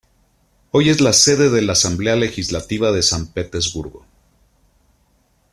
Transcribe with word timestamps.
Hoy 0.71 0.89
es 0.89 0.99
la 0.99 1.13
sede 1.13 1.51
de 1.51 1.61
la 1.61 1.73
Asamblea 1.73 2.15
Legislativa 2.15 2.91
de 2.91 3.03
San 3.03 3.27
Petersburgo. 3.33 4.03